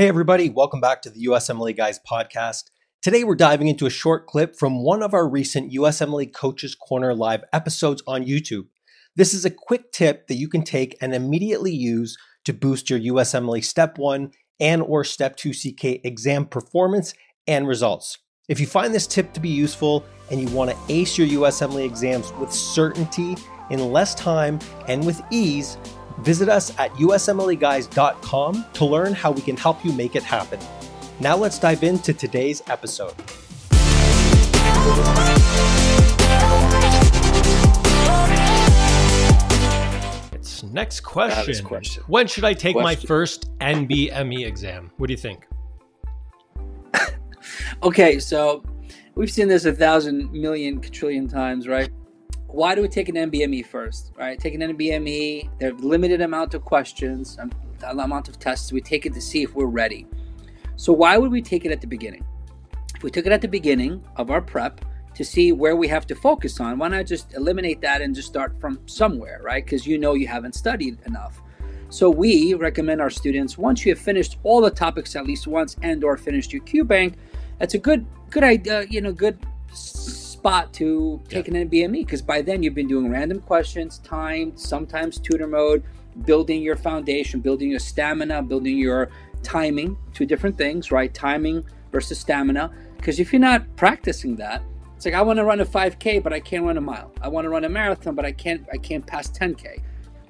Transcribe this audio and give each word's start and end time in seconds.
Hey, 0.00 0.08
everybody, 0.08 0.48
welcome 0.48 0.80
back 0.80 1.02
to 1.02 1.10
the 1.10 1.26
USMLE 1.26 1.76
Guys 1.76 2.00
podcast. 2.10 2.70
Today, 3.02 3.22
we're 3.22 3.34
diving 3.34 3.68
into 3.68 3.84
a 3.84 3.90
short 3.90 4.26
clip 4.26 4.56
from 4.56 4.82
one 4.82 5.02
of 5.02 5.12
our 5.12 5.28
recent 5.28 5.74
USMLE 5.74 6.32
Coaches 6.32 6.74
Corner 6.74 7.14
Live 7.14 7.44
episodes 7.52 8.02
on 8.06 8.24
YouTube. 8.24 8.68
This 9.14 9.34
is 9.34 9.44
a 9.44 9.50
quick 9.50 9.92
tip 9.92 10.26
that 10.28 10.36
you 10.36 10.48
can 10.48 10.62
take 10.62 10.96
and 11.02 11.12
immediately 11.14 11.74
use 11.74 12.16
to 12.46 12.54
boost 12.54 12.88
your 12.88 12.98
USMLE 12.98 13.62
Step 13.62 13.98
1 13.98 14.32
and 14.58 14.80
or 14.80 15.04
Step 15.04 15.36
2 15.36 15.52
CK 15.52 16.02
exam 16.02 16.46
performance 16.46 17.12
and 17.46 17.68
results. 17.68 18.16
If 18.48 18.58
you 18.58 18.66
find 18.66 18.94
this 18.94 19.06
tip 19.06 19.34
to 19.34 19.40
be 19.40 19.50
useful 19.50 20.06
and 20.30 20.40
you 20.40 20.48
want 20.56 20.70
to 20.70 20.78
ace 20.88 21.18
your 21.18 21.26
USMLE 21.26 21.84
exams 21.84 22.32
with 22.40 22.50
certainty 22.50 23.36
in 23.68 23.92
less 23.92 24.14
time 24.14 24.60
and 24.88 25.04
with 25.04 25.20
ease, 25.30 25.76
Visit 26.22 26.50
us 26.50 26.78
at 26.78 26.92
usmleguys.com 26.94 28.64
to 28.74 28.84
learn 28.84 29.14
how 29.14 29.30
we 29.30 29.40
can 29.40 29.56
help 29.56 29.84
you 29.84 29.92
make 29.92 30.16
it 30.16 30.22
happen. 30.22 30.60
Now 31.18 31.36
let's 31.36 31.58
dive 31.58 31.82
into 31.82 32.12
today's 32.12 32.62
episode. 32.68 33.14
It's 40.34 40.62
next 40.62 41.00
question. 41.00 41.64
question. 41.64 42.02
When 42.06 42.26
should 42.26 42.44
I 42.44 42.52
take 42.52 42.74
question. 42.74 42.82
my 42.82 42.94
first 42.94 43.58
NBME 43.58 44.46
exam? 44.46 44.90
What 44.98 45.06
do 45.06 45.14
you 45.14 45.18
think? 45.18 45.46
okay, 47.82 48.18
so 48.18 48.62
we've 49.14 49.30
seen 49.30 49.48
this 49.48 49.64
a 49.64 49.72
thousand 49.72 50.30
million 50.32 50.82
quadrillion 50.82 51.28
times, 51.28 51.66
right? 51.66 51.90
Why 52.52 52.74
do 52.74 52.82
we 52.82 52.88
take 52.88 53.08
an 53.08 53.14
NBME 53.14 53.66
first? 53.66 54.12
Right, 54.16 54.38
take 54.38 54.54
an 54.54 54.60
NBME. 54.60 55.50
There 55.58 55.70
are 55.70 55.74
limited 55.74 56.20
amount 56.20 56.54
of 56.54 56.64
questions, 56.64 57.38
um, 57.38 57.50
amount 57.82 58.28
of 58.28 58.38
tests. 58.38 58.72
We 58.72 58.80
take 58.80 59.06
it 59.06 59.14
to 59.14 59.20
see 59.20 59.42
if 59.42 59.54
we're 59.54 59.66
ready. 59.66 60.06
So 60.76 60.92
why 60.92 61.18
would 61.18 61.30
we 61.30 61.42
take 61.42 61.64
it 61.64 61.72
at 61.72 61.80
the 61.80 61.86
beginning? 61.86 62.24
If 62.96 63.02
we 63.02 63.10
took 63.10 63.26
it 63.26 63.32
at 63.32 63.40
the 63.40 63.48
beginning 63.48 64.02
of 64.16 64.30
our 64.30 64.40
prep 64.40 64.84
to 65.14 65.24
see 65.24 65.52
where 65.52 65.76
we 65.76 65.88
have 65.88 66.06
to 66.08 66.14
focus 66.14 66.60
on, 66.60 66.78
why 66.78 66.88
not 66.88 67.06
just 67.06 67.34
eliminate 67.34 67.80
that 67.82 68.00
and 68.00 68.14
just 68.14 68.28
start 68.28 68.58
from 68.60 68.80
somewhere, 68.86 69.40
right? 69.42 69.64
Because 69.64 69.86
you 69.86 69.98
know 69.98 70.14
you 70.14 70.26
haven't 70.26 70.54
studied 70.54 70.98
enough. 71.06 71.40
So 71.88 72.08
we 72.08 72.54
recommend 72.54 73.00
our 73.00 73.10
students 73.10 73.58
once 73.58 73.84
you 73.84 73.92
have 73.92 73.98
finished 73.98 74.38
all 74.44 74.60
the 74.60 74.70
topics 74.70 75.16
at 75.16 75.26
least 75.26 75.46
once 75.46 75.76
and 75.82 76.04
or 76.04 76.16
finished 76.16 76.52
your 76.52 76.62
Q 76.62 76.84
bank, 76.84 77.14
that's 77.58 77.74
a 77.74 77.78
good 77.78 78.06
good 78.30 78.44
idea, 78.44 78.86
you 78.88 79.00
know, 79.00 79.12
good 79.12 79.38
spot 80.40 80.72
to 80.72 81.20
take 81.28 81.48
yeah. 81.48 81.58
an 81.58 81.68
NBME 81.68 82.06
because 82.06 82.22
by 82.22 82.40
then 82.40 82.62
you've 82.62 82.74
been 82.74 82.88
doing 82.88 83.10
random 83.10 83.40
questions, 83.40 83.98
timed, 83.98 84.58
sometimes 84.58 85.18
tutor 85.18 85.46
mode, 85.46 85.84
building 86.24 86.62
your 86.62 86.76
foundation, 86.76 87.40
building 87.40 87.70
your 87.70 87.78
stamina, 87.78 88.42
building 88.42 88.78
your 88.78 89.10
timing, 89.42 89.98
two 90.14 90.24
different 90.24 90.56
things, 90.56 90.90
right? 90.90 91.12
Timing 91.12 91.62
versus 91.92 92.18
stamina. 92.18 92.72
Because 92.96 93.20
if 93.20 93.34
you're 93.34 93.40
not 93.40 93.64
practicing 93.76 94.34
that, 94.36 94.62
it's 94.96 95.04
like 95.04 95.12
I 95.12 95.20
want 95.20 95.36
to 95.38 95.44
run 95.44 95.60
a 95.60 95.66
5K, 95.66 96.22
but 96.22 96.32
I 96.32 96.40
can't 96.40 96.64
run 96.64 96.78
a 96.78 96.80
mile. 96.80 97.12
I 97.20 97.28
want 97.28 97.44
to 97.44 97.50
run 97.50 97.64
a 97.66 97.68
marathon, 97.68 98.14
but 98.14 98.24
I 98.24 98.32
can't 98.32 98.66
I 98.72 98.78
can't 98.78 99.06
pass 99.06 99.30
10K. 99.30 99.82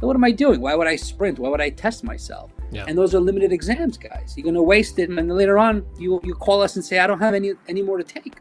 So 0.00 0.06
what 0.06 0.16
am 0.16 0.24
I 0.24 0.30
doing? 0.30 0.62
Why 0.62 0.74
would 0.74 0.86
I 0.86 0.96
sprint? 0.96 1.38
Why 1.38 1.50
would 1.50 1.60
I 1.60 1.68
test 1.68 2.02
myself? 2.02 2.50
Yeah. 2.70 2.84
And 2.88 2.96
those 2.96 3.14
are 3.14 3.20
limited 3.20 3.52
exams, 3.52 3.98
guys. 3.98 4.34
You're 4.36 4.44
gonna 4.44 4.62
waste 4.62 4.98
it, 4.98 5.10
and 5.10 5.18
then 5.18 5.28
later 5.28 5.58
on, 5.58 5.84
you 5.98 6.20
you 6.24 6.34
call 6.34 6.62
us 6.62 6.76
and 6.76 6.84
say, 6.84 6.98
I 6.98 7.06
don't 7.06 7.20
have 7.20 7.34
any 7.34 7.52
any 7.68 7.82
more 7.82 7.98
to 7.98 8.04
take. 8.04 8.36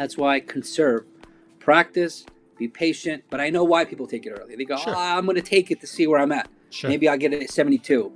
That's 0.00 0.16
why 0.16 0.36
I 0.36 0.40
conserve, 0.40 1.04
practice, 1.58 2.24
be 2.56 2.68
patient. 2.68 3.22
But 3.28 3.38
I 3.38 3.50
know 3.50 3.64
why 3.64 3.84
people 3.84 4.06
take 4.06 4.24
it 4.24 4.30
early. 4.30 4.56
They 4.56 4.64
go, 4.64 4.78
sure. 4.78 4.94
oh, 4.96 4.98
I'm 4.98 5.26
going 5.26 5.36
to 5.36 5.42
take 5.42 5.70
it 5.70 5.78
to 5.82 5.86
see 5.86 6.06
where 6.06 6.18
I'm 6.18 6.32
at. 6.32 6.48
Sure. 6.70 6.88
Maybe 6.88 7.06
I'll 7.06 7.18
get 7.18 7.34
it 7.34 7.42
at 7.42 7.50
72. 7.50 8.10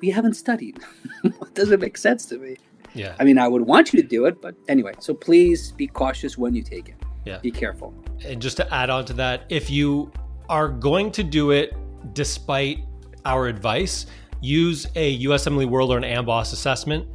We 0.00 0.10
haven't 0.10 0.34
studied. 0.34 0.78
it 1.24 1.54
doesn't 1.54 1.80
make 1.80 1.96
sense 1.96 2.24
to 2.26 2.38
me. 2.38 2.56
Yeah. 2.94 3.16
I 3.18 3.24
mean, 3.24 3.36
I 3.36 3.48
would 3.48 3.62
want 3.62 3.92
you 3.92 4.00
to 4.00 4.06
do 4.06 4.26
it, 4.26 4.40
but 4.40 4.54
anyway. 4.68 4.92
So 5.00 5.12
please 5.12 5.72
be 5.72 5.88
cautious 5.88 6.38
when 6.38 6.54
you 6.54 6.62
take 6.62 6.88
it. 6.88 6.94
Yeah. 7.24 7.38
Be 7.38 7.50
careful. 7.50 7.92
And 8.24 8.40
just 8.40 8.56
to 8.58 8.72
add 8.72 8.88
on 8.88 9.04
to 9.06 9.12
that, 9.14 9.42
if 9.48 9.70
you 9.70 10.12
are 10.48 10.68
going 10.68 11.10
to 11.12 11.24
do 11.24 11.50
it 11.50 11.74
despite 12.12 12.78
our 13.24 13.48
advice, 13.48 14.06
use 14.40 14.86
a 14.94 15.18
USMLE 15.24 15.66
World 15.66 15.90
or 15.90 15.98
an 15.98 16.04
AMBOSS 16.04 16.52
assessment. 16.52 17.08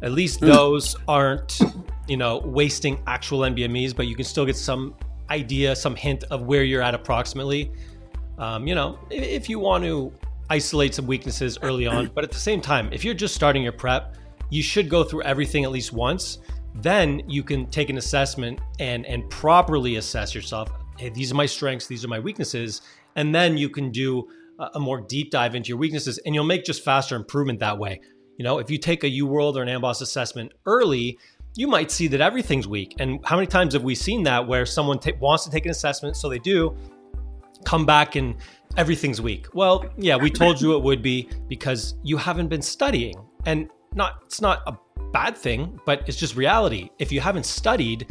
At 0.00 0.12
least 0.12 0.40
hmm. 0.40 0.46
those 0.46 0.96
aren't 1.06 1.60
you 2.08 2.16
know, 2.16 2.38
wasting 2.38 3.00
actual 3.06 3.40
NBMEs, 3.40 3.94
but 3.94 4.06
you 4.06 4.16
can 4.16 4.24
still 4.24 4.46
get 4.46 4.56
some 4.56 4.94
idea, 5.30 5.74
some 5.74 5.94
hint 5.94 6.24
of 6.24 6.42
where 6.42 6.64
you're 6.64 6.82
at 6.82 6.94
approximately. 6.94 7.72
Um, 8.38 8.66
you 8.66 8.74
know, 8.74 8.98
if 9.10 9.48
you 9.48 9.58
want 9.58 9.84
to 9.84 10.12
isolate 10.50 10.94
some 10.94 11.06
weaknesses 11.06 11.58
early 11.62 11.86
on, 11.86 12.10
but 12.14 12.24
at 12.24 12.30
the 12.30 12.38
same 12.38 12.60
time, 12.60 12.92
if 12.92 13.04
you're 13.04 13.14
just 13.14 13.34
starting 13.34 13.62
your 13.62 13.72
prep, 13.72 14.16
you 14.50 14.62
should 14.62 14.88
go 14.88 15.02
through 15.04 15.22
everything 15.22 15.64
at 15.64 15.70
least 15.70 15.92
once. 15.92 16.38
Then 16.74 17.22
you 17.28 17.42
can 17.42 17.66
take 17.66 17.90
an 17.90 17.98
assessment 17.98 18.60
and 18.78 19.06
and 19.06 19.28
properly 19.30 19.96
assess 19.96 20.34
yourself. 20.34 20.70
Hey, 20.98 21.10
these 21.10 21.30
are 21.30 21.34
my 21.34 21.46
strengths, 21.46 21.86
these 21.86 22.04
are 22.04 22.08
my 22.08 22.18
weaknesses, 22.18 22.82
and 23.16 23.34
then 23.34 23.56
you 23.56 23.68
can 23.68 23.90
do 23.90 24.28
a 24.74 24.78
more 24.78 25.00
deep 25.00 25.30
dive 25.30 25.54
into 25.54 25.68
your 25.68 25.78
weaknesses, 25.78 26.18
and 26.18 26.34
you'll 26.34 26.44
make 26.44 26.64
just 26.64 26.84
faster 26.84 27.16
improvement 27.16 27.58
that 27.60 27.78
way. 27.78 28.00
You 28.38 28.44
know, 28.44 28.58
if 28.58 28.70
you 28.70 28.78
take 28.78 29.04
a 29.04 29.10
UWorld 29.10 29.56
or 29.56 29.62
an 29.62 29.68
AMBOSS 29.68 30.02
assessment 30.02 30.52
early, 30.66 31.18
you 31.54 31.66
might 31.66 31.90
see 31.90 32.06
that 32.08 32.20
everything's 32.20 32.66
weak. 32.66 32.94
And 32.98 33.20
how 33.24 33.36
many 33.36 33.46
times 33.46 33.74
have 33.74 33.82
we 33.82 33.94
seen 33.94 34.22
that 34.24 34.46
where 34.46 34.64
someone 34.64 34.98
t- 34.98 35.12
wants 35.20 35.44
to 35.44 35.50
take 35.50 35.64
an 35.66 35.70
assessment, 35.70 36.16
so 36.16 36.28
they 36.28 36.38
do 36.38 36.76
come 37.64 37.84
back 37.84 38.16
and 38.16 38.36
everything's 38.76 39.20
weak? 39.20 39.46
Well, 39.54 39.84
yeah, 39.96 40.16
we 40.16 40.30
told 40.30 40.60
you 40.60 40.76
it 40.76 40.82
would 40.82 41.02
be 41.02 41.28
because 41.48 41.94
you 42.02 42.16
haven't 42.16 42.48
been 42.48 42.62
studying. 42.62 43.14
And 43.44 43.68
not 43.94 44.22
it's 44.24 44.40
not 44.40 44.62
a 44.66 44.76
bad 45.12 45.36
thing, 45.36 45.78
but 45.84 46.08
it's 46.08 46.16
just 46.16 46.36
reality. 46.36 46.90
If 46.98 47.12
you 47.12 47.20
haven't 47.20 47.44
studied, 47.44 48.06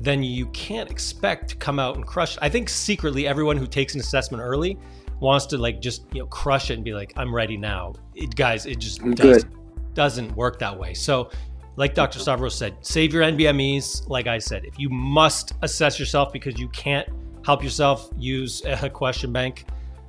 then 0.00 0.22
you 0.22 0.46
can't 0.48 0.90
expect 0.90 1.48
to 1.50 1.56
come 1.56 1.78
out 1.78 1.96
and 1.96 2.06
crush. 2.06 2.36
I 2.42 2.50
think 2.50 2.68
secretly 2.68 3.26
everyone 3.26 3.56
who 3.56 3.66
takes 3.66 3.94
an 3.94 4.00
assessment 4.00 4.42
early 4.42 4.78
wants 5.20 5.46
to 5.46 5.56
like 5.56 5.80
just, 5.80 6.04
you 6.12 6.20
know, 6.20 6.26
crush 6.26 6.70
it 6.70 6.74
and 6.74 6.84
be 6.84 6.92
like, 6.92 7.14
I'm 7.16 7.34
ready 7.34 7.56
now. 7.56 7.94
It, 8.14 8.34
guys, 8.34 8.66
it 8.66 8.78
just 8.78 9.02
does, 9.14 9.46
doesn't 9.94 10.36
work 10.36 10.58
that 10.58 10.78
way. 10.78 10.92
So 10.92 11.30
like 11.76 11.94
Dr. 11.94 12.18
Stavros 12.18 12.56
said, 12.56 12.76
save 12.80 13.12
your 13.12 13.22
NBMEs. 13.22 14.08
Like 14.08 14.26
I 14.26 14.38
said, 14.38 14.64
if 14.64 14.78
you 14.78 14.88
must 14.88 15.52
assess 15.62 15.98
yourself 15.98 16.32
because 16.32 16.58
you 16.58 16.68
can't 16.68 17.08
help 17.44 17.62
yourself, 17.62 18.10
use 18.18 18.62
a 18.64 18.88
question 19.02 19.32
bank. 19.32 19.66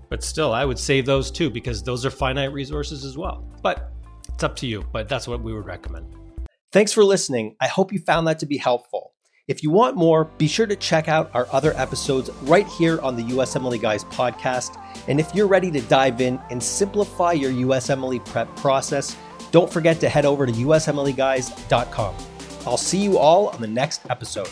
But 0.09 0.23
still, 0.23 0.53
I 0.53 0.63
would 0.63 0.79
save 0.79 1.05
those 1.05 1.29
too 1.29 1.49
because 1.49 1.83
those 1.83 2.05
are 2.05 2.09
finite 2.09 2.53
resources 2.53 3.03
as 3.03 3.17
well. 3.17 3.43
But 3.61 3.91
it's 4.33 4.43
up 4.43 4.55
to 4.57 4.67
you, 4.67 4.85
but 4.93 5.09
that's 5.09 5.27
what 5.27 5.41
we 5.41 5.53
would 5.53 5.65
recommend. 5.65 6.07
Thanks 6.71 6.93
for 6.93 7.03
listening. 7.03 7.55
I 7.59 7.67
hope 7.67 7.91
you 7.91 7.99
found 7.99 8.27
that 8.27 8.39
to 8.39 8.45
be 8.45 8.57
helpful. 8.57 9.13
If 9.47 9.63
you 9.63 9.71
want 9.71 9.95
more, 9.95 10.25
be 10.25 10.47
sure 10.47 10.67
to 10.67 10.75
check 10.75 11.07
out 11.07 11.31
our 11.33 11.47
other 11.53 11.73
episodes 11.77 12.29
right 12.43 12.67
here 12.67 12.99
on 12.99 13.15
the 13.15 13.23
USMLE 13.23 13.81
Guys 13.81 14.03
podcast. 14.05 14.77
And 15.07 15.21
if 15.21 15.33
you're 15.33 15.47
ready 15.47 15.71
to 15.71 15.79
dive 15.81 16.19
in 16.19 16.37
and 16.49 16.61
simplify 16.61 17.31
your 17.31 17.51
USMLE 17.51 18.25
prep 18.25 18.53
process, 18.57 19.15
don't 19.51 19.71
forget 19.71 19.99
to 20.01 20.09
head 20.09 20.25
over 20.25 20.45
to 20.45 20.51
usmleguys.com. 20.51 22.15
I'll 22.65 22.77
see 22.77 22.99
you 22.99 23.17
all 23.17 23.47
on 23.49 23.61
the 23.61 23.67
next 23.67 24.01
episode. 24.09 24.49